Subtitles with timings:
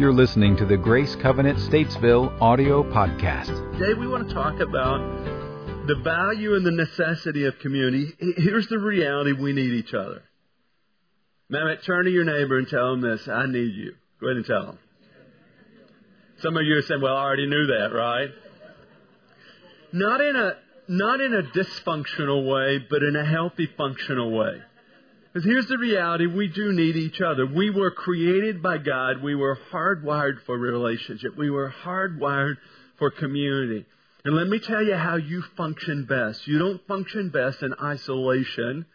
[0.00, 3.48] You're listening to the Grace Covenant Statesville audio podcast.
[3.78, 4.98] Today we want to talk about
[5.86, 8.14] the value and the necessity of community.
[8.38, 10.22] Here's the reality we need each other.
[11.52, 13.94] Mehmet, turn to your neighbor and tell him this I need you.
[14.22, 14.78] Go ahead and tell him.
[16.38, 18.30] Some of you are saying, well, I already knew that, right?
[19.92, 20.52] Not in a,
[20.88, 24.62] not in a dysfunctional way, but in a healthy, functional way.
[25.32, 27.46] Because here's the reality we do need each other.
[27.46, 29.22] We were created by God.
[29.22, 31.36] We were hardwired for relationship.
[31.36, 32.56] We were hardwired
[32.98, 33.86] for community.
[34.24, 36.48] And let me tell you how you function best.
[36.48, 38.86] You don't function best in isolation.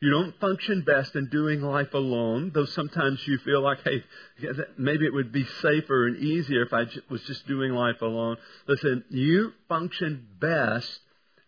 [0.00, 4.04] You don't function best in doing life alone, though sometimes you feel like, hey,
[4.76, 8.36] maybe it would be safer and easier if I was just doing life alone.
[8.66, 10.98] Listen, you function best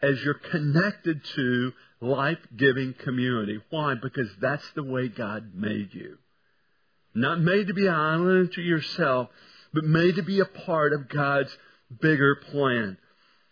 [0.00, 3.60] as you're connected to life giving community.
[3.70, 3.94] Why?
[3.94, 6.18] Because that's the way God made you.
[7.14, 9.28] Not made to be an island to yourself,
[9.72, 11.56] but made to be a part of God's
[12.00, 12.96] bigger plan.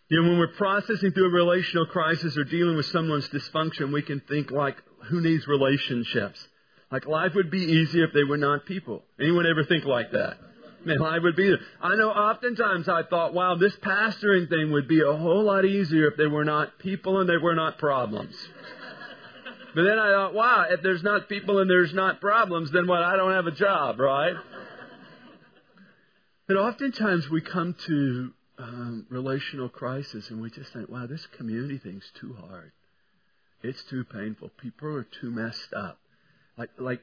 [0.08, 4.02] You know, when we're processing through a relational crisis or dealing with someone's dysfunction, we
[4.02, 4.76] can think like,
[5.08, 6.46] who needs relationships?
[6.92, 9.02] Like life would be easier if they were not people.
[9.20, 10.36] Anyone ever think like that?
[10.86, 11.48] Man, life would be.
[11.48, 11.58] there.
[11.82, 16.06] I know oftentimes I thought, wow, this pastoring thing would be a whole lot easier
[16.06, 18.36] if they were not people and they were not problems.
[19.74, 23.02] But then I thought, wow, if there's not people and there's not problems, then what?
[23.02, 24.34] I don't have a job, right?
[26.46, 31.78] But oftentimes we come to um, relational crisis and we just think, wow, this community
[31.78, 32.70] thing's too hard.
[33.64, 34.52] It's too painful.
[34.62, 35.98] People are too messed up.
[36.58, 37.00] Like, like,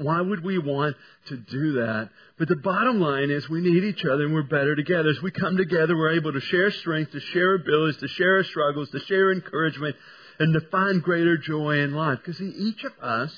[0.00, 2.08] why would we want to do that?
[2.38, 5.10] But the bottom line is we need each other and we're better together.
[5.10, 8.44] As we come together, we're able to share strength, to share abilities, to share our
[8.44, 9.96] struggles, to share encouragement,
[10.38, 12.20] and to find greater joy in life.
[12.24, 13.32] Because each of us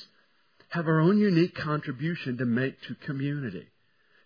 [0.68, 3.66] have our own unique contribution to make to community.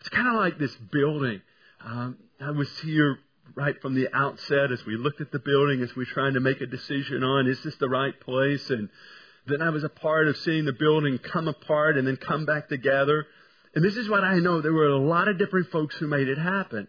[0.01, 1.41] It's kind of like this building.
[1.83, 3.19] Um, I was here
[3.55, 6.61] right from the outset as we looked at the building, as we're trying to make
[6.61, 8.69] a decision on is this the right place?
[8.69, 8.89] And
[9.47, 12.69] then I was a part of seeing the building come apart and then come back
[12.69, 13.27] together.
[13.75, 14.61] And this is what I know.
[14.61, 16.89] There were a lot of different folks who made it happen.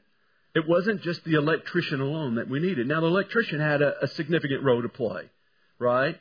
[0.56, 2.88] It wasn't just the electrician alone that we needed.
[2.88, 5.24] Now, the electrician had a, a significant role to play,
[5.80, 6.20] right?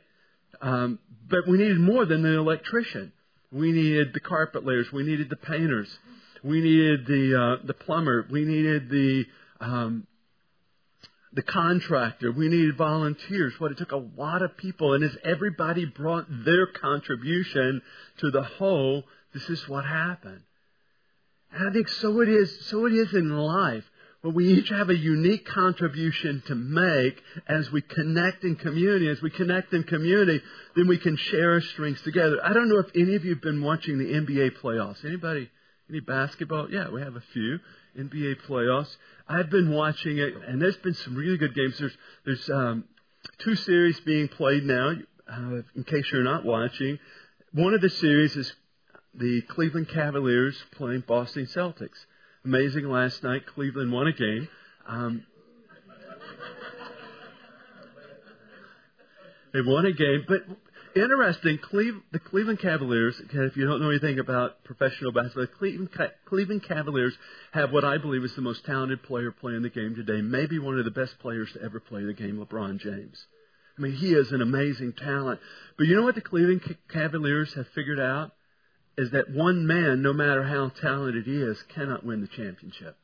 [0.63, 0.99] Um,
[1.29, 3.13] but we needed more than the electrician.
[3.51, 4.91] We needed the carpet layers.
[4.91, 5.89] We needed the painters.
[6.43, 8.27] We needed the uh, the plumber.
[8.31, 9.25] We needed the
[9.61, 10.07] um,
[11.33, 12.31] the contractor.
[12.31, 13.59] We needed volunteers.
[13.59, 17.83] What it took a lot of people, and as everybody brought their contribution
[18.19, 20.43] to the whole, this is what happened.
[21.53, 22.67] And I think so it is.
[22.67, 23.85] So it is in life.
[24.21, 29.09] Where we each have a unique contribution to make as we connect in community.
[29.09, 30.41] As we connect in community,
[30.77, 32.39] then we can share our strengths together.
[32.45, 35.05] I don't know if any of you have been watching the NBA playoffs.
[35.05, 35.51] Anybody?
[35.91, 36.71] Any basketball?
[36.71, 37.59] Yeah, we have a few.
[37.99, 38.97] NBA playoffs.
[39.29, 41.79] I've been watching it, and there's been some really good games.
[41.79, 42.85] There's there's um,
[43.39, 44.93] two series being played now.
[45.31, 46.99] Uh, in case you're not watching,
[47.53, 48.53] one of the series is
[49.15, 52.07] the Cleveland Cavaliers playing Boston Celtics.
[52.45, 54.49] Amazing last night, Cleveland won a game.
[54.87, 55.27] Um,
[59.53, 60.41] they won a game, but
[60.95, 61.59] interesting,
[62.13, 65.91] the Cleveland Cavaliers, if you don't know anything about professional basketball, Cleveland,
[66.27, 67.15] Cleveland Cavaliers
[67.53, 70.79] have what I believe is the most talented player playing the game today, maybe one
[70.79, 73.27] of the best players to ever play the game, LeBron James.
[73.79, 75.41] I mean, he is an amazing talent.
[75.79, 78.33] But you know what the Cleveland Cavaliers have figured out?
[78.99, 82.97] Is that one man, no matter how talented he is, cannot win the championship.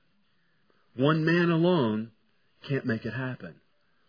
[0.94, 2.10] One man alone
[2.68, 3.54] can't make it happen.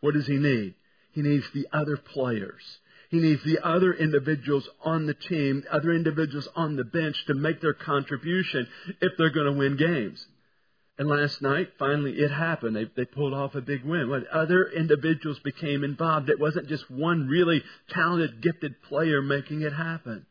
[0.02, 0.76] What does he need?
[1.12, 2.80] He needs the other players.
[3.10, 7.60] He needs the other individuals on the team, other individuals on the bench to make
[7.60, 8.68] their contribution
[9.02, 10.26] if they're going to win games.
[11.00, 12.76] And last night, finally, it happened.
[12.76, 14.10] They, they pulled off a big win.
[14.10, 19.74] When other individuals became involved, it wasn't just one really talented, gifted player making it
[19.74, 20.26] happen.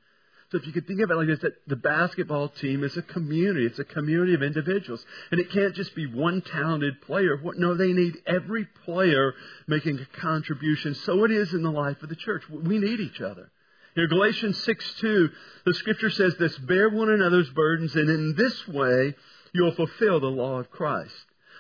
[0.50, 3.02] So if you could think of it like this, that the basketball team is a
[3.02, 3.66] community.
[3.66, 5.04] It's a community of individuals.
[5.30, 7.38] And it can't just be one talented player.
[7.56, 9.34] No, they need every player
[9.66, 10.94] making a contribution.
[10.94, 12.44] So it is in the life of the church.
[12.48, 13.50] We need each other.
[13.94, 15.30] In Galatians 6 2,
[15.66, 19.14] the scripture says this, bear one another's burdens, and in this way
[19.52, 21.12] you'll fulfill the law of Christ.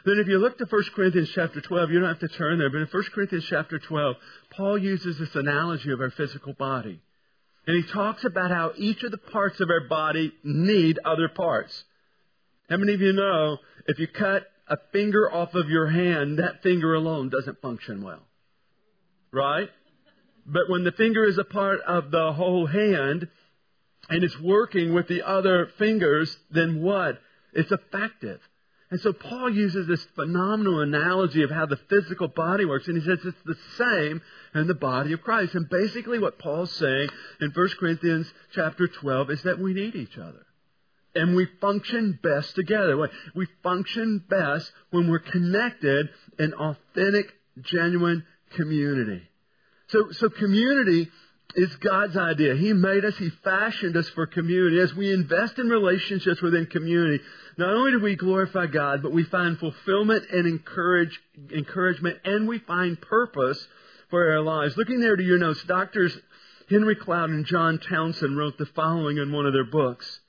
[0.04, 2.70] Then if you look to 1 Corinthians chapter 12, you don't have to turn there,
[2.70, 4.16] but in 1 Corinthians chapter 12,
[4.50, 7.00] Paul uses this analogy of our physical body.
[7.68, 11.84] And he talks about how each of the parts of our body need other parts.
[12.70, 16.62] How many of you know if you cut a finger off of your hand, that
[16.62, 18.22] finger alone doesn't function well?
[19.30, 19.68] Right?
[20.46, 23.28] But when the finger is a part of the whole hand
[24.08, 27.20] and it's working with the other fingers, then what?
[27.52, 28.40] It's effective.
[28.90, 33.06] And so Paul uses this phenomenal analogy of how the physical body works, and he
[33.06, 34.22] says it's the same
[34.54, 35.54] in the body of Christ.
[35.54, 40.16] And basically what Paul's saying in 1 Corinthians chapter 12 is that we need each
[40.16, 40.46] other.
[41.14, 42.96] And we function best together.
[43.34, 46.08] We function best when we're connected
[46.38, 48.24] in authentic, genuine
[48.54, 49.22] community.
[49.88, 51.10] So, so community
[51.54, 52.54] is God's idea.
[52.54, 54.80] He made us, He fashioned us for community.
[54.80, 57.22] As we invest in relationships within community,
[57.56, 61.18] not only do we glorify God, but we find fulfillment and encourage,
[61.52, 63.66] encouragement, and we find purpose
[64.10, 64.76] for our lives.
[64.76, 66.16] Looking there to your notes, doctors
[66.70, 70.20] Henry Cloud and John Townsend wrote the following in one of their books.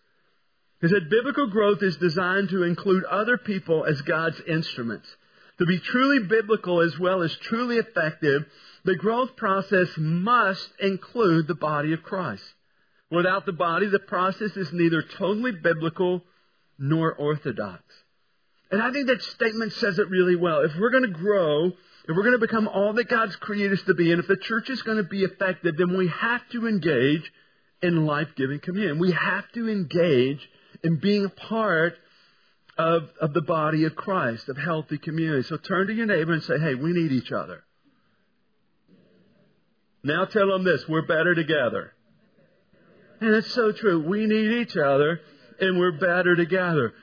[0.81, 5.07] He said, Biblical growth is designed to include other people as God's instruments.
[5.59, 8.45] To be truly biblical as well as truly effective,
[8.85, 12.43] the growth process must include the body of Christ.
[13.11, 16.23] Without the body, the process is neither totally biblical
[16.77, 17.83] nor orthodox.
[18.71, 20.61] And I think that statement says it really well.
[20.61, 23.85] If we're going to grow, if we're going to become all that God's created us
[23.85, 26.67] to be, and if the church is going to be effective, then we have to
[26.67, 27.31] engage
[27.81, 28.99] in life-giving communion.
[28.99, 30.47] We have to engage
[30.83, 31.95] in being a part
[32.79, 35.43] of, of the body of Christ, of healthy community.
[35.43, 37.65] So turn to your neighbor and say, hey, we need each other.
[40.01, 41.93] Now tell them this we're better together.
[43.19, 44.07] And it's so true.
[44.07, 45.19] We need each other,
[45.59, 46.93] and we're better together.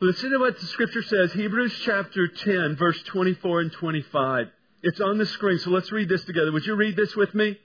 [0.00, 4.46] Listen to what the scripture says Hebrews chapter 10, verse 24 and 25.
[4.84, 6.52] It's on the screen, so let's read this together.
[6.52, 7.58] Would you read this with me?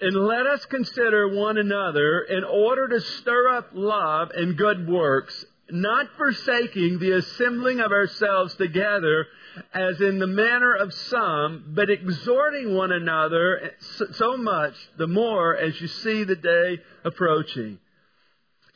[0.00, 5.44] And let us consider one another in order to stir up love and good works,
[5.72, 9.26] not forsaking the assembling of ourselves together
[9.74, 13.72] as in the manner of some, but exhorting one another
[14.12, 17.78] so much the more as you see the day approaching.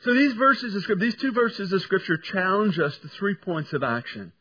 [0.01, 3.73] So these verses of scripture, these two verses of scripture challenge us to three points
[3.73, 4.33] of action.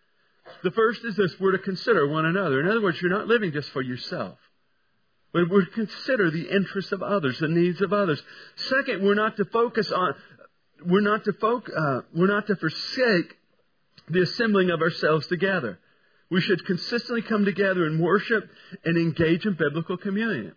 [0.62, 2.60] The first is this, we're to consider one another.
[2.60, 4.38] In other words, you're not living just for yourself.
[5.32, 8.22] But we're to consider the interests of others, the needs of others.
[8.54, 10.14] Second, we're not to focus on,
[10.86, 13.36] we're not to folk, uh, we're not to forsake
[14.08, 15.78] the assembling of ourselves together.
[16.30, 18.48] We should consistently come together and worship
[18.84, 20.54] and engage in biblical communion.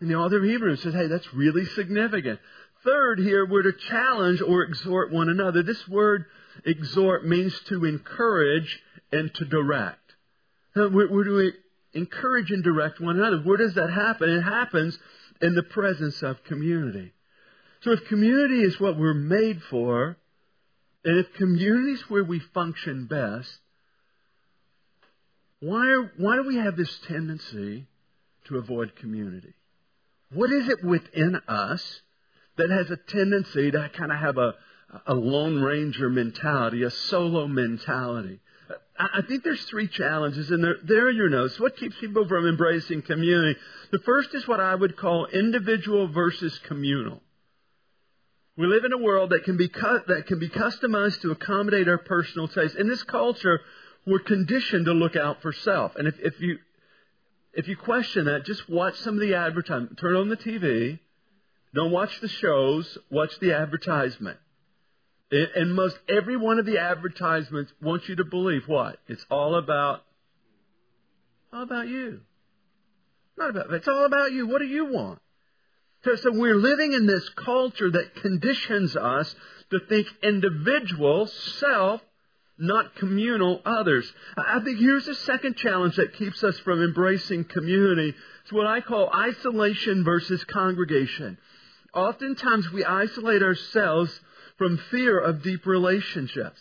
[0.00, 2.38] And the author of Hebrews says, hey, that's really significant.
[2.84, 5.62] Third, here, we're to challenge or exhort one another.
[5.62, 6.26] This word
[6.64, 8.80] exhort means to encourage
[9.10, 10.14] and to direct.
[10.74, 11.52] We're, we're to
[11.94, 13.38] encourage and direct one another.
[13.38, 14.28] Where does that happen?
[14.28, 14.98] It happens
[15.40, 17.12] in the presence of community.
[17.82, 20.16] So if community is what we're made for,
[21.04, 23.58] and if community is where we function best,
[25.60, 27.86] why, are, why do we have this tendency
[28.46, 29.54] to avoid community?
[30.32, 32.00] What is it within us
[32.56, 34.54] that has a tendency to kind of have a,
[35.06, 38.40] a lone ranger mentality, a solo mentality?
[38.98, 41.60] I think there's three challenges, and there are your notes.
[41.60, 43.58] What keeps people from embracing community?
[43.92, 47.20] The first is what I would call individual versus communal.
[48.56, 51.88] We live in a world that can be cut, that can be customized to accommodate
[51.88, 52.76] our personal taste.
[52.76, 53.60] In this culture,
[54.06, 55.94] we're conditioned to look out for self.
[55.96, 56.58] And if, if you
[57.52, 59.98] if you question that, just watch some of the advertisement.
[59.98, 60.98] Turn on the TV.
[61.74, 62.98] Don't watch the shows.
[63.10, 64.38] Watch the advertisement.
[65.30, 68.98] And most every one of the advertisements wants you to believe what?
[69.08, 70.02] It's all about,
[71.52, 72.20] all about you.
[73.36, 74.46] Not about, it's all about you.
[74.46, 75.18] What do you want?
[76.14, 79.34] So we're living in this culture that conditions us
[79.70, 82.00] to think individual, self,
[82.58, 84.10] not communal others.
[84.38, 88.14] I think here's the second challenge that keeps us from embracing community.
[88.42, 91.38] It's what I call isolation versus congregation.
[91.92, 94.20] Oftentimes we isolate ourselves
[94.58, 96.60] from fear of deep relationships.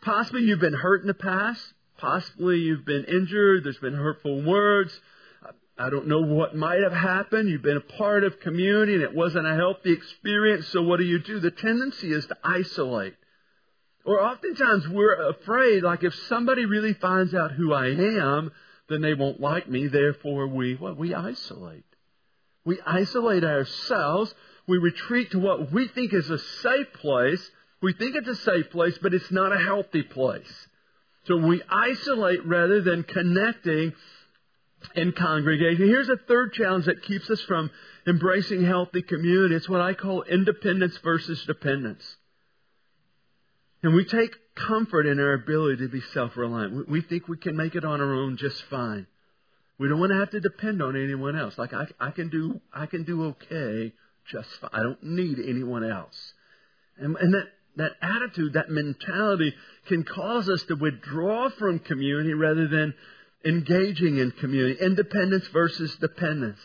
[0.00, 1.60] Possibly you've been hurt in the past.
[1.98, 3.64] Possibly you've been injured.
[3.64, 4.98] There's been hurtful words.
[5.76, 7.48] I don't know what might have happened.
[7.48, 10.68] You've been a part of community and it wasn't a healthy experience.
[10.68, 11.40] So what do you do?
[11.40, 13.14] The tendency is to isolate.
[14.04, 18.52] Or oftentimes we're afraid, like if somebody really finds out who I am,
[18.88, 19.88] then they won't like me.
[19.88, 20.96] Therefore we, what?
[20.96, 21.84] We isolate.
[22.64, 24.34] We isolate ourselves
[24.66, 27.50] we retreat to what we think is a safe place.
[27.82, 30.68] We think it's a safe place, but it's not a healthy place.
[31.24, 33.92] So we isolate rather than connecting
[34.94, 35.86] and congregation.
[35.86, 37.70] Here's a third challenge that keeps us from
[38.06, 39.54] embracing healthy community.
[39.54, 42.16] It's what I call independence versus dependence.
[43.82, 46.88] And we take comfort in our ability to be self reliant.
[46.88, 49.06] We think we can make it on our own just fine.
[49.78, 51.58] We don't want to have to depend on anyone else.
[51.58, 53.92] Like I, I can do, I can do okay
[54.30, 54.70] just fine.
[54.72, 56.32] I don't need anyone else.
[56.96, 59.54] And, and that that attitude, that mentality
[59.86, 62.94] can cause us to withdraw from community rather than
[63.44, 64.78] engaging in community.
[64.80, 66.58] Independence versus dependence.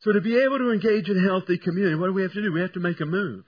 [0.00, 2.52] So to be able to engage in healthy community, what do we have to do?
[2.52, 3.44] We have to make a move.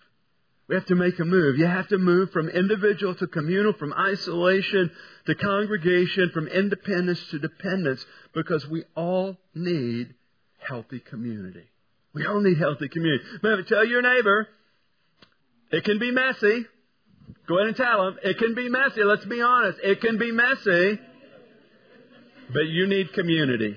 [0.69, 1.59] We have to make a move.
[1.59, 4.91] You have to move from individual to communal, from isolation
[5.27, 10.15] to congregation, from independence to dependence, because we all need
[10.67, 11.65] healthy community.
[12.15, 13.25] We all need healthy community.
[13.43, 14.49] Remember, tell your neighbor,
[15.73, 16.67] it can be messy.
[17.49, 19.03] Go ahead and tell them, it can be messy.
[19.03, 19.79] Let's be honest.
[19.83, 20.99] It can be messy,
[22.53, 23.77] but you need community.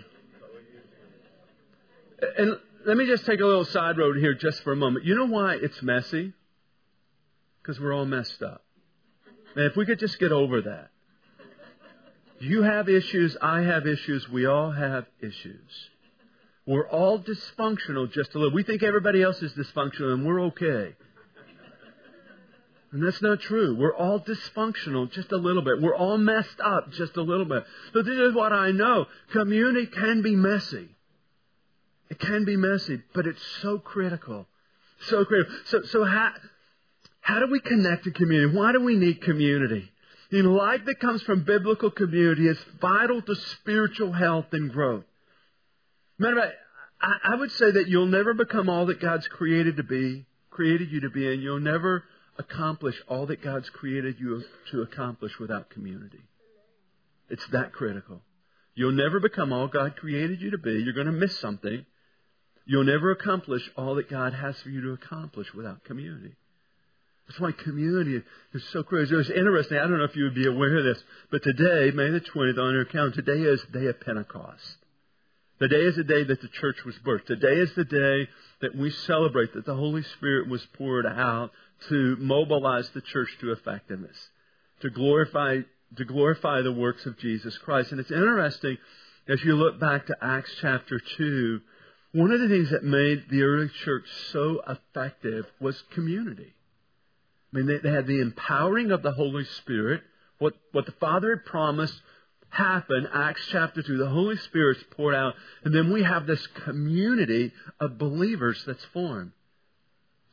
[2.37, 5.05] And let me just take a little side road here just for a moment.
[5.05, 6.33] You know why it's messy?
[7.61, 8.63] Because we're all messed up.
[9.55, 10.89] And if we could just get over that.
[12.39, 15.89] You have issues, I have issues, we all have issues.
[16.65, 18.53] We're all dysfunctional just a little.
[18.53, 20.95] We think everybody else is dysfunctional and we're okay.
[22.91, 23.75] And that's not true.
[23.75, 25.81] We're all dysfunctional just a little bit.
[25.81, 27.65] We're all messed up just a little bit.
[27.93, 29.05] So this is what I know.
[29.31, 30.89] Community can be messy.
[32.09, 34.47] It can be messy, but it's so critical.
[35.07, 35.53] So critical.
[35.65, 36.31] So, so how,
[37.19, 38.55] how do we connect to community?
[38.55, 39.91] Why do we need community?
[40.31, 45.05] Know, life that comes from biblical community is vital to spiritual health and growth.
[46.17, 46.51] Matter of
[47.01, 50.91] I, I would say that you'll never become all that God's created to be, created
[50.91, 52.03] you to be, and you'll never
[52.37, 56.21] accomplish all that God's created you to accomplish without community.
[57.29, 58.21] It's that critical.
[58.75, 60.73] You'll never become all God created you to be.
[60.73, 61.85] You're going to miss something.
[62.65, 66.35] You'll never accomplish all that God has for you to accomplish without community.
[67.27, 68.21] That's why community
[68.53, 69.15] is so crazy.
[69.15, 69.77] It's interesting.
[69.77, 72.59] I don't know if you would be aware of this, but today, May the 20th
[72.59, 74.77] on your calendar, today is day of Pentecost.
[75.57, 77.27] Today is the day that the church was birthed.
[77.27, 78.27] Today is the day
[78.59, 81.51] that we celebrate that the Holy Spirit was poured out
[81.87, 84.17] to mobilize the church to effectiveness,
[84.81, 85.59] to glorify,
[85.95, 87.91] to glorify the works of Jesus Christ.
[87.91, 88.77] And it's interesting
[89.29, 91.61] as you look back to Acts chapter 2,
[92.11, 96.53] one of the things that made the early church so effective was community.
[97.53, 100.01] I mean, they, they had the empowering of the Holy Spirit.
[100.37, 101.95] What, what the Father had promised
[102.55, 103.97] happened, Acts chapter 2.
[103.97, 105.33] The Holy Spirit's poured out.
[105.63, 109.31] And then we have this community of believers that's formed.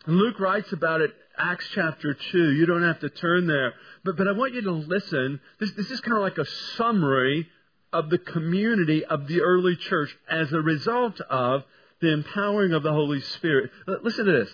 [0.06, 2.52] And Luke writes about it, Acts chapter 2.
[2.52, 3.74] You don't have to turn there.
[4.04, 5.40] But, but I want you to listen.
[5.60, 7.48] This, this is kind of like a summary
[7.92, 11.62] of the community of the early church as a result of
[12.00, 13.70] the empowering of the Holy Spirit.
[13.86, 14.50] Listen to this.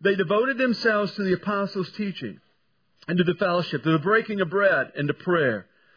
[0.00, 2.40] They devoted themselves to the apostles' teaching
[3.06, 5.66] and to the fellowship, to the breaking of bread and to prayer.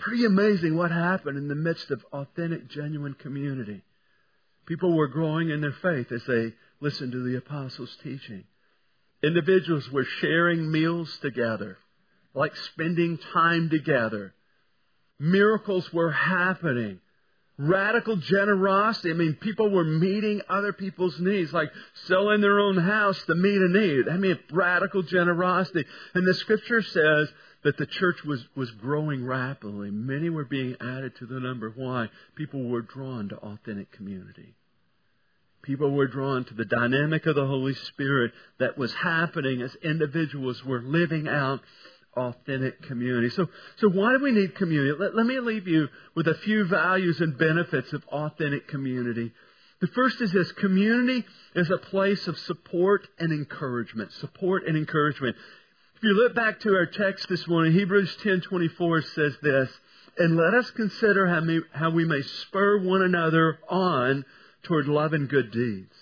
[0.00, 3.82] Pretty amazing what happened in the midst of authentic, genuine community.
[4.64, 8.44] People were growing in their faith as they listened to the apostles' teaching.
[9.22, 11.76] Individuals were sharing meals together,
[12.32, 14.32] like spending time together.
[15.18, 17.00] Miracles were happening
[17.60, 19.10] radical generosity.
[19.10, 21.70] I mean, people were meeting other people's needs, like
[22.06, 24.08] selling their own house to meet a need.
[24.08, 25.84] I mean, radical generosity.
[26.14, 27.28] And the scripture says
[27.62, 29.90] that the church was, was growing rapidly.
[29.90, 31.70] Many were being added to the number.
[31.70, 32.08] Why?
[32.34, 34.54] People were drawn to authentic community.
[35.62, 40.64] People were drawn to the dynamic of the Holy Spirit that was happening as individuals
[40.64, 41.60] were living out
[42.16, 43.28] authentic community.
[43.30, 44.96] So, so why do we need community?
[44.98, 49.32] Let, let me leave you with a few values and benefits of authentic community.
[49.80, 51.24] The first is this community
[51.54, 54.12] is a place of support and encouragement.
[54.12, 55.36] Support and encouragement.
[56.00, 59.70] If you look back to our text this morning, Hebrews 10:24 says this,
[60.16, 64.24] "And let us consider how, may, how we may spur one another on
[64.62, 65.94] toward love and good deeds."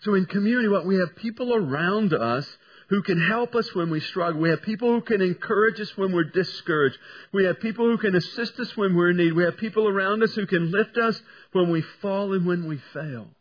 [0.00, 4.00] So in community, what we have people around us who can help us when we
[4.00, 4.40] struggle.
[4.40, 6.98] We have people who can encourage us when we're discouraged.
[7.30, 9.34] We have people who can assist us when we're in need.
[9.34, 12.78] We have people around us who can lift us when we fall and when we
[12.78, 13.36] fail.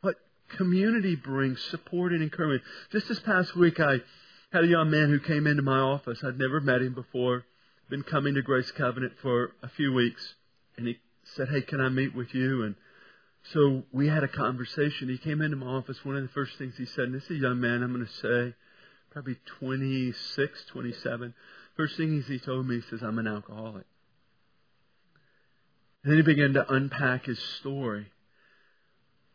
[0.00, 0.16] What
[0.48, 2.62] community brings support and encouragement.
[2.92, 4.02] Just this past week, I
[4.54, 6.22] had a young man who came into my office.
[6.22, 7.44] I'd never met him before.
[7.90, 10.34] Been coming to Grace Covenant for a few weeks.
[10.76, 11.00] And he
[11.34, 12.62] said, Hey, can I meet with you?
[12.62, 12.76] And
[13.52, 15.08] so we had a conversation.
[15.08, 16.04] He came into my office.
[16.04, 18.06] One of the first things he said, and this is a young man I'm going
[18.06, 18.54] to say,
[19.10, 21.34] probably 26, 27.
[21.76, 23.86] First thing he told me, he says, I'm an alcoholic.
[26.04, 28.06] And then he began to unpack his story.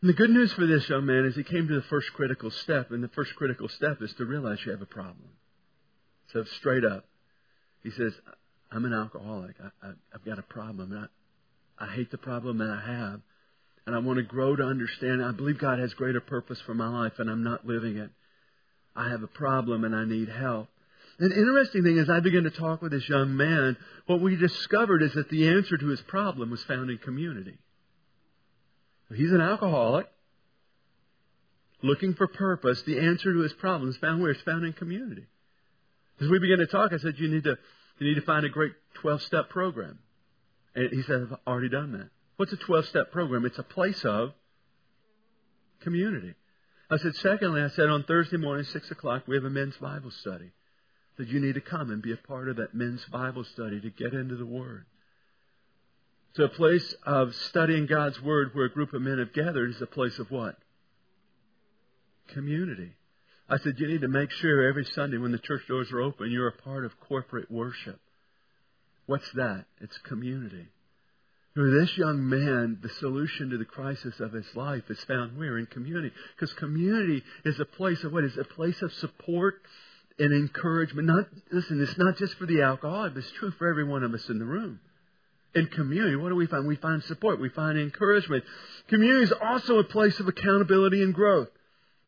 [0.02, 2.52] And the good news for this young man is he came to the first critical
[2.52, 5.30] step, and the first critical step is to realize you have a problem.
[6.32, 7.06] So straight up,
[7.84, 8.14] he says,
[8.72, 9.56] I'm an alcoholic.
[9.82, 10.92] I, have got a problem.
[10.94, 11.08] And
[11.80, 13.22] I, I hate the problem that I have.
[13.86, 15.24] And I want to grow to understand.
[15.24, 18.12] I believe God has greater purpose for my life, and I'm not living it.
[18.96, 20.70] I have a problem, and I need help.
[21.18, 23.76] An interesting thing as I began to talk with this young man,
[24.06, 27.58] what we discovered is that the answer to his problem was found in community.
[29.16, 30.08] He's an alcoholic,
[31.82, 32.82] looking for purpose.
[32.84, 34.32] The answer to his problem is found where?
[34.32, 35.26] It's found in community.
[36.22, 37.58] As we began to talk, I said, you need to,
[37.98, 40.00] you need to find a great 12 step program.
[40.76, 42.10] And he said, I've already done that.
[42.38, 43.46] What's a 12 step program?
[43.46, 44.34] It's a place of
[45.82, 46.36] community.
[46.92, 50.12] I said, secondly, I said, on Thursday morning, 6 o'clock, we have a men's Bible
[50.12, 50.52] study.
[51.18, 53.90] That you need to come and be a part of that men's Bible study to
[53.90, 54.86] get into the Word.
[56.36, 59.82] So a place of studying God's Word where a group of men have gathered is
[59.82, 60.56] a place of what?
[62.28, 62.94] Community.
[63.50, 66.32] I said, you need to make sure every Sunday when the church doors are open,
[66.32, 68.00] you're a part of corporate worship.
[69.08, 69.66] What's that?
[69.82, 70.68] It's community.
[71.56, 75.58] For this young man, the solution to the crisis of his life is found where?
[75.58, 76.12] In community.
[76.36, 78.24] Because community is a place of what?
[78.24, 79.62] Is a place of support
[80.20, 81.08] and encouragement.
[81.08, 84.30] Not listen, it's not just for the alcoholic, it's true for every one of us
[84.30, 84.80] in the room.
[85.56, 86.68] In community, what do we find?
[86.68, 87.40] We find support.
[87.40, 88.44] We find encouragement.
[88.88, 91.50] Community is also a place of accountability and growth.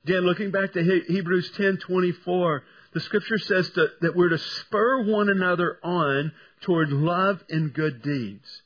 [0.03, 2.61] Again, looking back to Hebrews 10:24,
[2.93, 6.31] the scripture says to, that we're to spur one another on
[6.61, 8.61] toward love and good deeds.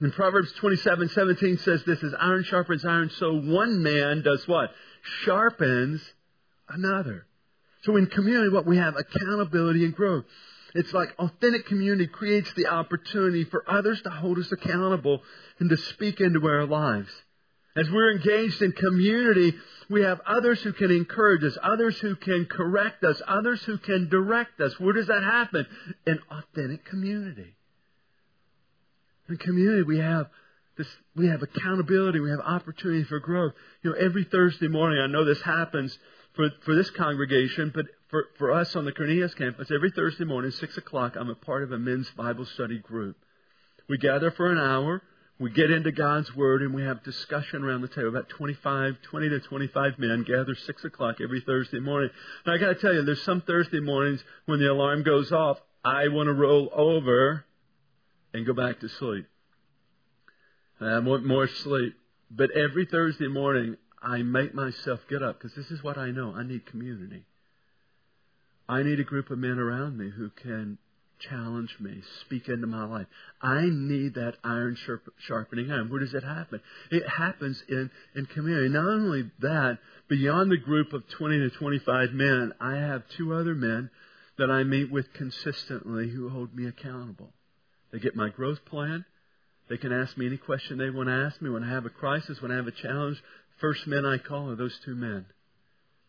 [0.00, 4.70] And Proverbs 27:17 says this is iron sharpens iron, so one man does what?
[5.24, 6.02] Sharpens
[6.68, 7.26] another.
[7.82, 10.24] So in community, what we have accountability and growth.
[10.74, 15.22] It's like authentic community creates the opportunity for others to hold us accountable
[15.58, 17.10] and to speak into our lives.
[17.76, 19.54] As we're engaged in community,
[19.88, 24.08] we have others who can encourage us, others who can correct us, others who can
[24.08, 24.78] direct us.
[24.78, 25.66] Where does that happen?
[26.06, 27.54] In authentic community.
[29.28, 30.26] In community, we have
[30.76, 33.52] this, we have accountability, we have opportunity for growth.
[33.82, 35.96] You know, every Thursday morning, I know this happens
[36.34, 40.50] for, for this congregation, but for, for us on the Cornelius campus, every Thursday morning,
[40.50, 43.16] 6 o'clock, I'm a part of a men's Bible study group.
[43.88, 45.02] We gather for an hour
[45.40, 48.10] we get into God's Word and we have discussion around the table.
[48.10, 52.10] About 25, 20 to 25 men gather 6 o'clock every Thursday morning.
[52.44, 55.58] And I got to tell you, there's some Thursday mornings when the alarm goes off,
[55.82, 57.46] I want to roll over
[58.34, 59.26] and go back to sleep.
[60.78, 61.94] I want more sleep.
[62.30, 66.34] But every Thursday morning, I make myself get up because this is what I know.
[66.34, 67.24] I need community.
[68.70, 70.78] I need a group of men around me who can
[71.18, 73.06] challenge me, speak into my life.
[73.42, 74.76] I need that iron
[75.18, 75.90] sharpening iron.
[75.90, 76.60] Where does it happen?
[76.88, 78.68] It happens in, in community.
[78.68, 79.78] Not only that,
[80.08, 83.90] beyond the group of 20 to 25 men, I have two other men
[84.38, 87.32] that I meet with consistently who hold me accountable.
[87.90, 89.04] They get my growth plan.
[89.68, 91.90] They can ask me any question they want to ask me when I have a
[91.90, 93.20] crisis, when I have a challenge.
[93.60, 95.26] First men I call are those two men.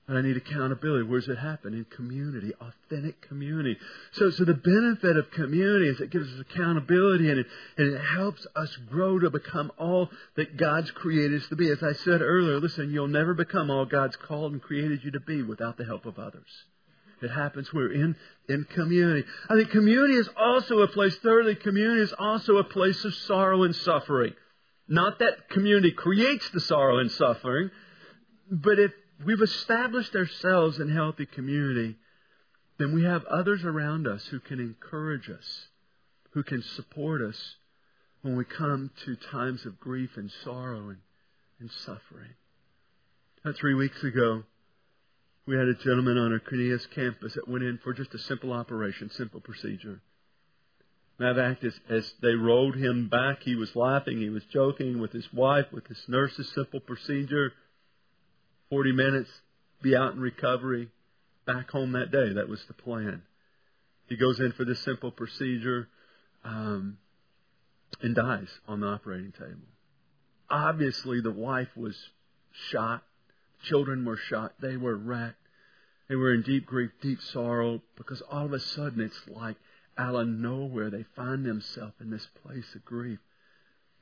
[0.08, 1.04] And I need accountability.
[1.04, 1.74] Where does it happen?
[1.74, 3.78] In community, authentic community.
[4.14, 8.02] So, so the benefit of community is it gives us accountability and it, and it
[8.02, 11.70] helps us grow to become all that God's created us to be.
[11.70, 15.20] As I said earlier, listen, you'll never become all God's called and created you to
[15.20, 16.50] be without the help of others.
[17.22, 18.16] It happens we're in,
[18.50, 19.28] in community.
[19.50, 23.64] I think community is also a place, thirdly, community is also a place of sorrow
[23.64, 24.34] and suffering.
[24.88, 27.70] Not that community creates the sorrow and suffering,
[28.50, 28.92] but if
[29.26, 31.98] we've established ourselves in healthy community,
[32.78, 35.68] then we have others around us who can encourage us,
[36.32, 37.56] who can support us
[38.22, 40.98] when we come to times of grief and sorrow and,
[41.60, 42.36] and suffering.
[43.44, 44.44] About three weeks ago,
[45.48, 48.54] we had a gentleman on our Cornelius campus that went in for just a simple
[48.54, 50.02] operation, simple procedure.
[51.18, 55.00] Matter of fact, as, as they rolled him back, he was laughing, he was joking
[55.00, 57.54] with his wife, with his nurse's simple procedure.
[58.72, 59.30] 40 minutes,
[59.84, 60.88] be out in recovery,
[61.46, 62.34] back home that day.
[62.34, 63.22] That was the plan.
[64.08, 65.90] He goes in for this simple procedure
[66.46, 66.98] um,
[68.02, 69.68] and dies on the operating table.
[70.50, 71.98] Obviously, the wife was
[72.70, 73.04] shot.
[73.64, 74.54] Children were shot.
[74.62, 75.36] They were wrecked.
[76.08, 79.58] They were in deep grief, deep sorrow, because all of a sudden it's like
[79.98, 83.20] out of nowhere they find themselves in this place of grief.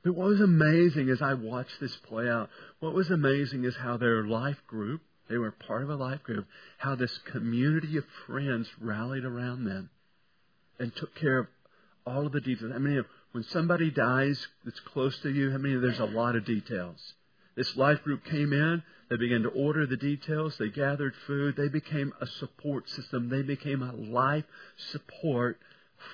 [0.02, 3.96] But what was amazing as I watched this play out, what was amazing is how
[3.96, 6.46] their life group, They were part of a life group.
[6.78, 9.90] How this community of friends rallied around them
[10.80, 11.46] and took care of
[12.04, 12.72] all of the details.
[12.74, 16.44] I mean, when somebody dies that's close to you, I mean, there's a lot of
[16.44, 17.14] details.
[17.54, 18.82] This life group came in.
[19.08, 20.56] They began to order the details.
[20.58, 21.56] They gathered food.
[21.56, 23.28] They became a support system.
[23.28, 24.44] They became a life
[24.90, 25.58] support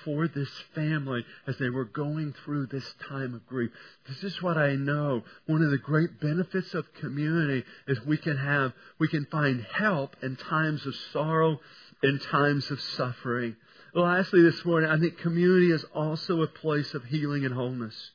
[0.03, 3.71] for this family as they were going through this time of grief.
[4.07, 5.23] This is what I know.
[5.45, 10.15] One of the great benefits of community is we can have, we can find help
[10.21, 11.59] in times of sorrow,
[12.03, 13.55] in times of suffering.
[13.93, 18.11] Lastly, this morning, I think community is also a place of healing and wholeness.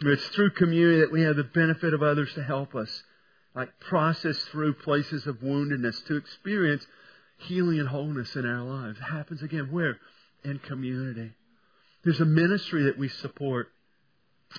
[0.00, 3.04] It's through community that we have the benefit of others to help us,
[3.54, 6.86] like process through places of woundedness, to experience
[7.38, 8.98] healing and wholeness in our lives.
[8.98, 9.98] It happens again where?
[10.44, 11.32] In community.
[12.04, 13.68] There's a ministry that we support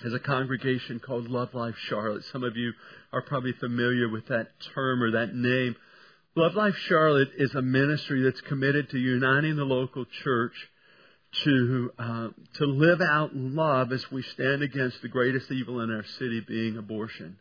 [0.03, 2.25] as a congregation called Love Life Charlotte.
[2.31, 2.73] Some of you
[3.13, 5.75] are probably familiar with that term or that name.
[6.35, 10.53] Love Life Charlotte is a ministry that's committed to uniting the local church
[11.43, 16.05] to uh, to live out love as we stand against the greatest evil in our
[16.17, 17.37] city, being abortion.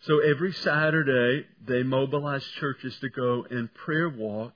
[0.00, 4.54] So every Saturday they mobilize churches to go and prayer walk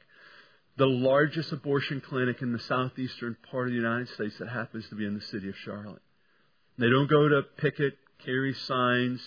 [0.76, 4.94] the largest abortion clinic in the southeastern part of the United States that happens to
[4.94, 6.02] be in the city of Charlotte.
[6.78, 9.20] They don't go to picket, carry signs.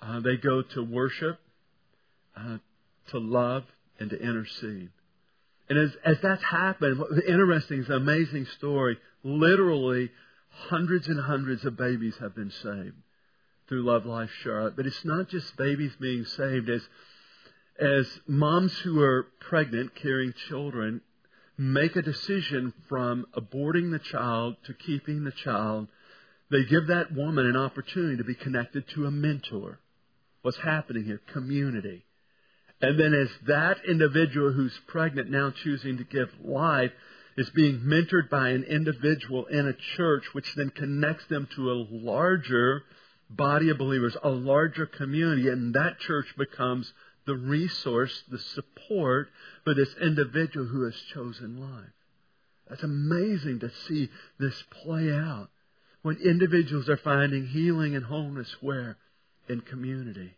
[0.00, 1.38] Uh, they go to worship,
[2.36, 2.58] uh,
[3.08, 3.64] to love,
[3.98, 4.90] and to intercede.
[5.68, 8.98] And as, as that's happened, the interesting is an amazing story.
[9.24, 10.10] Literally,
[10.50, 12.94] hundreds and hundreds of babies have been saved
[13.68, 14.76] through Love Life Charlotte.
[14.76, 16.68] But it's not just babies being saved.
[16.68, 16.82] As,
[17.78, 21.00] as moms who are pregnant, carrying children,
[21.58, 25.88] make a decision from aborting the child to keeping the child,
[26.50, 29.80] they give that woman an opportunity to be connected to a mentor.
[30.42, 31.20] What's happening here?
[31.32, 32.04] Community.
[32.80, 36.92] And then as that individual who's pregnant now choosing to give life
[37.36, 41.86] is being mentored by an individual in a church, which then connects them to a
[41.90, 42.84] larger
[43.28, 46.92] body of believers, a larger community, and that church becomes
[47.26, 49.28] the resource, the support
[49.64, 51.90] for this individual who has chosen life.
[52.68, 54.08] That's amazing to see
[54.38, 55.48] this play out
[56.02, 58.96] when individuals are finding healing and wholeness where?
[59.48, 60.36] In community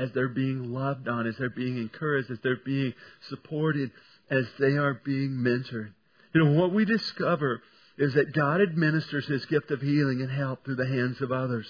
[0.00, 2.94] as they're being loved on, as they're being encouraged, as they're being
[3.28, 3.90] supported,
[4.30, 5.92] as they are being mentored.
[6.32, 7.62] You know, what we discover
[7.98, 11.66] is that God administers His gift of healing and help through the hands of others.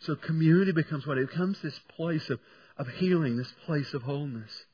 [0.00, 1.18] So community becomes what?
[1.18, 2.40] It becomes this place of,
[2.76, 4.64] of healing, this place of wholeness.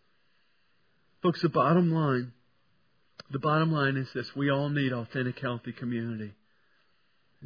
[1.23, 2.33] Folks, the bottom line,
[3.31, 4.35] the bottom line is this.
[4.35, 6.33] We all need authentic, healthy community.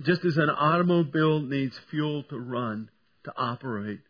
[0.03, 2.91] Just as an automobile needs fuel to run,
[3.25, 4.01] to operate,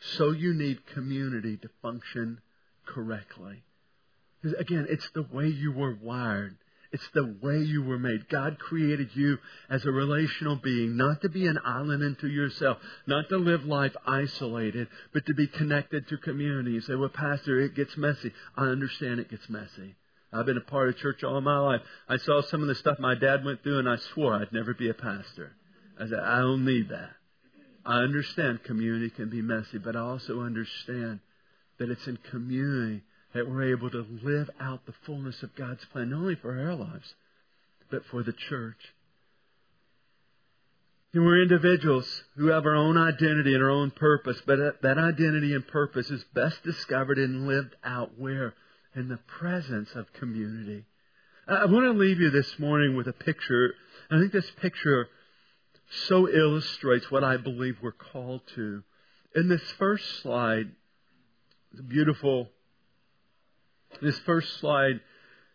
[0.00, 2.40] so you need community to function
[2.86, 3.62] correctly.
[4.58, 6.56] Again, it's the way you were wired.
[6.90, 8.28] It's the way you were made.
[8.28, 13.28] God created you as a relational being, not to be an island unto yourself, not
[13.28, 16.72] to live life isolated, but to be connected to community.
[16.72, 18.32] You say, well, Pastor, it gets messy.
[18.56, 19.96] I understand it gets messy.
[20.32, 21.82] I've been a part of church all my life.
[22.08, 24.72] I saw some of the stuff my dad went through, and I swore I'd never
[24.72, 25.52] be a pastor.
[26.00, 27.10] I said, I don't need that.
[27.84, 31.20] I understand community can be messy, but I also understand
[31.78, 33.02] that it's in community
[33.34, 36.74] that we're able to live out the fullness of God's plan, not only for our
[36.74, 37.14] lives,
[37.90, 38.94] but for the church.
[41.14, 45.54] And we're individuals who have our own identity and our own purpose, but that identity
[45.54, 48.54] and purpose is best discovered and lived out where?
[48.94, 50.84] In the presence of community.
[51.46, 53.74] I want to leave you this morning with a picture.
[54.10, 55.08] I think this picture
[55.90, 58.82] so illustrates what I believe we're called to.
[59.34, 60.70] In this first slide,
[61.72, 62.50] it's beautiful.
[64.00, 65.00] This first slide,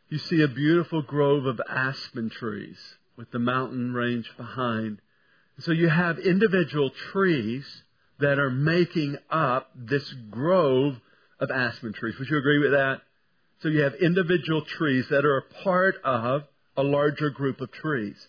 [0.09, 2.77] you see a beautiful grove of aspen trees
[3.15, 4.99] with the mountain range behind.
[5.59, 7.83] So you have individual trees
[8.19, 10.99] that are making up this grove
[11.39, 12.17] of aspen trees.
[12.17, 13.01] Would you agree with that?
[13.61, 16.43] So you have individual trees that are a part of
[16.75, 18.27] a larger group of trees.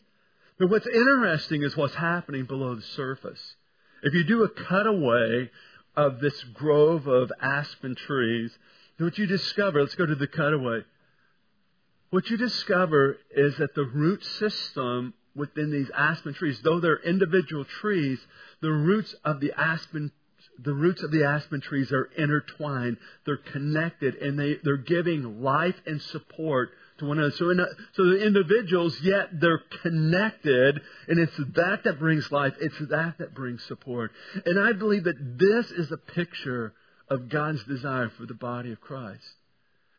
[0.58, 3.56] But what's interesting is what's happening below the surface.
[4.02, 5.50] If you do a cutaway
[5.96, 8.56] of this grove of aspen trees,
[8.98, 10.80] what you discover, let's go to the cutaway.
[12.10, 17.64] What you discover is that the root system within these aspen trees, though they're individual
[17.64, 18.20] trees,
[18.60, 20.12] the roots of the aspen
[20.62, 22.98] the roots of the aspen trees are intertwined.
[23.24, 27.34] They're connected and they, they're giving life and support to one another.
[27.34, 32.54] So, in a, so the individuals, yet they're connected, and it's that that brings life.
[32.60, 34.12] It's that that brings support.
[34.46, 36.72] And I believe that this is a picture
[37.14, 39.24] of God's desire for the body of Christ.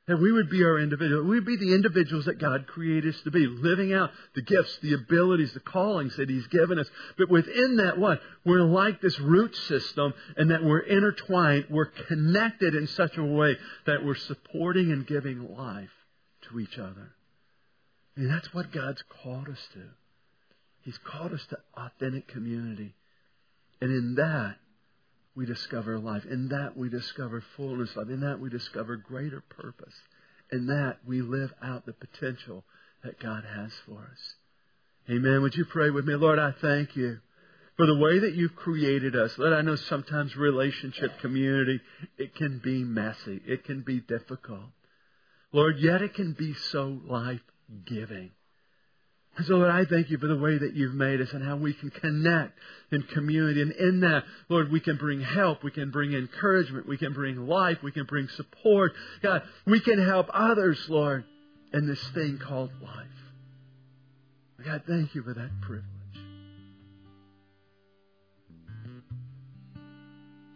[0.07, 1.23] That we would be our individual.
[1.23, 4.77] We would be the individuals that God created us to be, living out the gifts,
[4.83, 6.87] the abilities, the callings that He's given us.
[7.17, 8.21] But within that, what?
[8.45, 11.65] We're like this root system and that we're intertwined.
[11.71, 15.89] We're connected in such a way that we're supporting and giving life
[16.49, 17.15] to each other.
[18.15, 19.81] And that's what God's called us to.
[20.83, 22.93] He's called us to authentic community.
[23.81, 24.57] And in that,
[25.35, 26.25] we discover life.
[26.25, 28.09] In that, we discover fullness of life.
[28.09, 29.93] In that, we discover greater purpose.
[30.51, 32.63] In that, we live out the potential
[33.03, 34.35] that God has for us.
[35.09, 35.41] Amen.
[35.41, 36.15] Would you pray with me?
[36.15, 37.19] Lord, I thank you
[37.77, 39.37] for the way that you've created us.
[39.37, 41.81] Lord, I know sometimes relationship, community,
[42.17, 43.41] it can be messy.
[43.45, 44.69] It can be difficult.
[45.51, 47.41] Lord, yet it can be so life
[47.85, 48.31] giving.
[49.43, 51.73] So, Lord, I thank you for the way that you've made us and how we
[51.73, 52.57] can connect
[52.91, 53.61] in community.
[53.61, 55.61] And in that, Lord, we can bring help.
[55.61, 56.87] We can bring encouragement.
[56.87, 57.79] We can bring life.
[57.83, 58.93] We can bring support.
[59.21, 61.25] God, we can help others, Lord,
[61.73, 63.07] in this thing called life.
[64.63, 65.83] God, thank you for that privilege.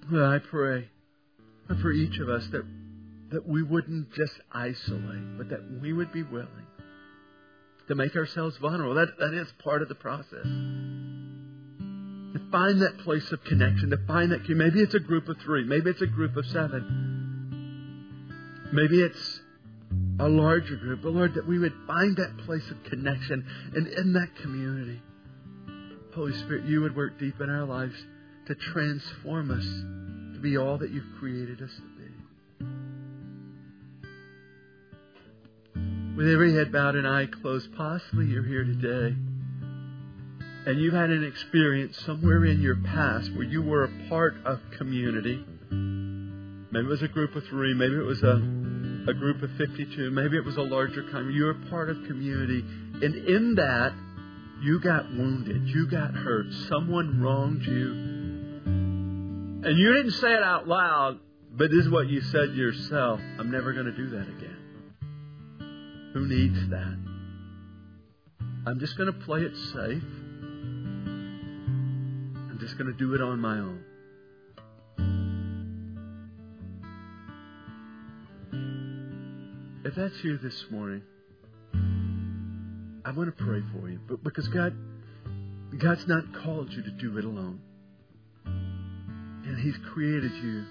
[0.10, 0.90] Lord, I pray
[1.82, 2.64] for each of us that,
[3.32, 6.69] that we wouldn't just isolate, but that we would be willing
[7.90, 8.96] to make ourselves vulnerable.
[8.96, 10.46] That, that is part of the process.
[12.34, 15.66] To find that place of connection, to find that, maybe it's a group of three,
[15.66, 17.50] maybe it's a group of seven,
[18.72, 19.42] maybe it's
[20.20, 24.14] a larger group, but Lord, that we would find that place of connection and in
[24.14, 25.02] that community,
[26.14, 27.96] Holy Spirit, you would work deep in our lives
[28.48, 29.66] to transform us
[30.36, 31.99] to be all that you've created us to be.
[36.20, 39.16] With every head bowed and eye closed, possibly you're here today
[40.66, 44.60] and you've had an experience somewhere in your past where you were a part of
[44.78, 45.42] community.
[45.72, 50.12] Maybe it was a group of three, maybe it was a, a group of 52,
[50.12, 51.38] maybe it was a larger community.
[51.38, 52.66] You were part of community,
[53.02, 53.94] and in that,
[54.62, 57.92] you got wounded, you got hurt, someone wronged you.
[59.64, 61.20] And you didn't say it out loud,
[61.54, 64.49] but this is what you said yourself I'm never going to do that again.
[66.14, 66.98] Who needs that?
[68.66, 70.04] I'm just going to play it safe.
[72.50, 73.84] I'm just going to do it on my own.
[79.86, 81.02] If that's you this morning,
[83.06, 84.00] I want to pray for you.
[84.08, 84.76] But because God
[85.78, 87.62] God's not called you to do it alone.
[88.46, 90.66] And He's created you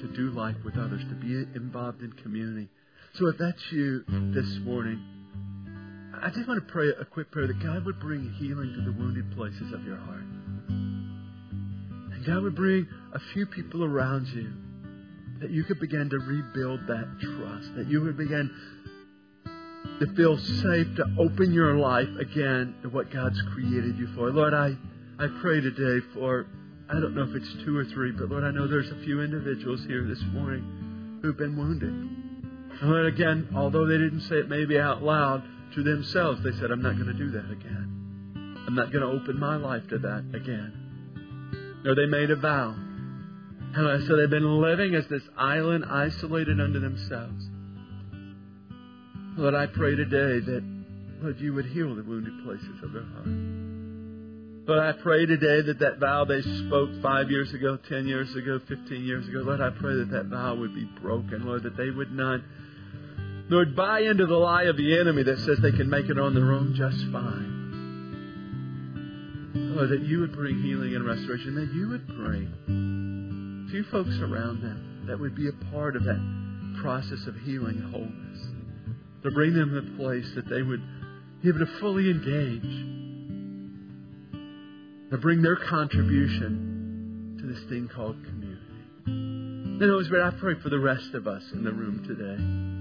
[0.00, 2.68] to do life with others, to be involved in community.
[3.14, 5.00] So if that's you this morning,
[6.22, 8.92] I just want to pray a quick prayer that God would bring healing to the
[8.92, 10.22] wounded places of your heart.
[10.68, 14.52] And God would bring a few people around you
[15.40, 18.48] that you could begin to rebuild that trust, that you would begin
[19.98, 24.30] to feel safe to open your life again to what God's created you for.
[24.30, 24.76] Lord, I,
[25.18, 26.46] I pray today for,
[26.88, 29.20] I don't know if it's two or three, but Lord, I know there's a few
[29.20, 32.19] individuals here this morning who've been wounded.
[32.80, 35.42] And again, although they didn't say it maybe out loud
[35.74, 38.64] to themselves, they said, I'm not going to do that again.
[38.66, 41.82] I'm not going to open my life to that again.
[41.84, 42.74] Or they made a vow.
[43.72, 47.44] And so they've been living as this island isolated unto themselves.
[49.36, 50.62] Lord, I pray today that,
[51.22, 53.26] Lord, you would heal the wounded places of their heart.
[54.66, 58.60] Lord, I pray today that that vow they spoke five years ago, ten years ago,
[58.68, 61.46] fifteen years ago, Lord, I pray that that vow would be broken.
[61.46, 62.40] Lord, that they would not
[63.50, 66.34] Lord, buy into the lie of the enemy that says they can make it on
[66.34, 67.58] their own just fine.
[69.74, 74.62] Lord, that you would bring healing and restoration, that you would bring few folks around
[74.62, 78.38] them that would be a part of that process of healing and wholeness.
[79.22, 80.82] To bring them to a place that they would
[81.42, 82.62] be able to fully engage.
[85.10, 88.60] To bring their contribution to this thing called community.
[89.06, 92.79] And Holy Spirit, I pray for the rest of us in the room today.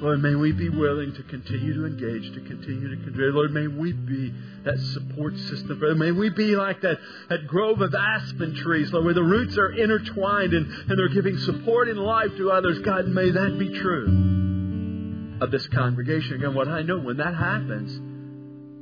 [0.00, 3.34] Lord, may we be willing to continue to engage, to continue to contribute.
[3.34, 5.80] Lord, may we be that support system.
[5.98, 9.70] May we be like that, that grove of aspen trees, Lord, where the roots are
[9.70, 12.80] intertwined and, and they're giving support and life to others.
[12.80, 16.34] God, may that be true of this congregation.
[16.34, 17.98] Again, what I know, when that happens,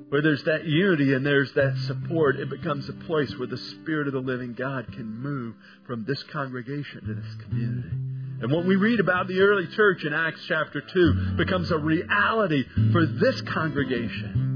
[0.08, 4.08] where there's that unity and there's that support, it becomes a place where the Spirit
[4.08, 5.54] of the living God can move
[5.86, 7.96] from this congregation to this community.
[8.42, 12.64] And what we read about the early church in Acts chapter 2 becomes a reality
[12.90, 14.50] for this congregation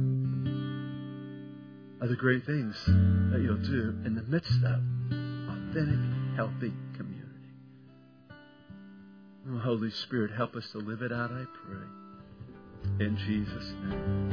[2.00, 4.80] of the great things that you'll do in the midst of
[5.48, 6.00] authentic,
[6.34, 7.52] healthy community.
[9.50, 11.86] Oh, Holy Spirit, help us to live it out, I pray.
[13.06, 14.32] In Jesus' name.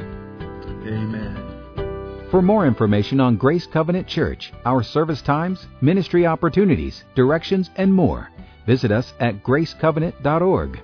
[0.87, 2.29] Amen.
[2.31, 8.31] For more information on Grace Covenant Church, our service times, ministry opportunities, directions, and more,
[8.65, 10.79] visit us at gracecovenant.org.